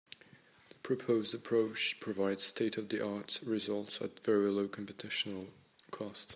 [0.69, 5.45] The proposed approach provides state-of-the-art results at very low computational
[5.91, 6.29] cost.